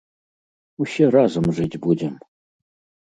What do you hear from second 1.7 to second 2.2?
будзем!